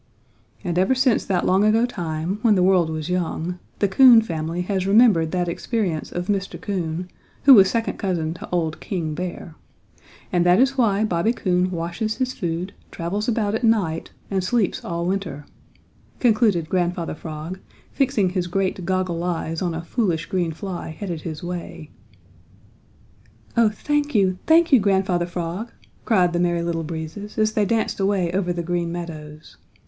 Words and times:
"And 0.63 0.79
ever 0.79 0.95
since 0.95 1.23
that 1.25 1.45
long 1.45 1.63
ago 1.63 1.85
time, 1.85 2.39
when 2.41 2.55
the 2.55 2.63
world 2.63 2.89
was 2.89 3.07
young, 3.07 3.59
the 3.77 3.87
Coon 3.87 4.19
family 4.23 4.61
has 4.63 4.87
remembered 4.87 5.29
that 5.31 5.47
experience 5.47 6.11
of 6.11 6.25
Mr. 6.25 6.59
Coon, 6.59 7.07
who 7.43 7.53
was 7.53 7.69
second 7.69 7.97
cousin 7.99 8.33
to 8.33 8.49
old 8.49 8.79
King 8.79 9.13
Bear, 9.13 9.53
and 10.33 10.43
that 10.43 10.59
is 10.59 10.75
why 10.75 11.03
Bobby 11.05 11.33
Coon 11.33 11.69
washes 11.69 12.15
his 12.15 12.33
food, 12.33 12.73
travels 12.89 13.27
about 13.27 13.53
at 13.53 13.63
night, 13.63 14.09
and 14.31 14.43
sleeps 14.43 14.83
all 14.83 15.05
winter," 15.05 15.45
concluded 16.19 16.67
Grandfather 16.67 17.13
Frog, 17.13 17.59
fixing 17.91 18.31
his 18.31 18.47
great 18.47 18.83
goggle 18.83 19.23
eyes 19.23 19.61
on 19.61 19.75
a 19.75 19.83
foolish 19.83 20.25
green 20.25 20.51
fly 20.51 20.89
headed 20.89 21.21
his 21.21 21.43
way. 21.43 21.91
"Oh 23.55 23.69
thank 23.69 24.15
you, 24.15 24.39
thank 24.47 24.71
you, 24.71 24.79
Grandfather 24.79 25.27
Frog," 25.27 25.71
cried 26.05 26.33
the 26.33 26.39
Merry 26.39 26.63
Little 26.63 26.81
Breezes 26.83 27.37
as 27.37 27.51
they 27.51 27.65
danced 27.65 27.99
away 27.99 28.31
over 28.31 28.51
the 28.51 28.63
Green 28.63 28.91
Meadows. 28.91 29.57